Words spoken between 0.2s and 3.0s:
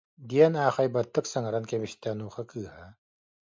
диэн аахайбаттык саҥаран кэбистэ, онуоха кыыһа: